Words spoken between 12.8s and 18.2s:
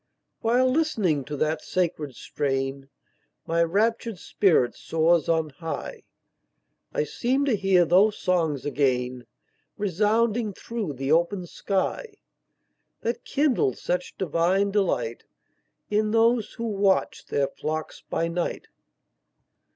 That kindled such divine delight, In those who watched their flocks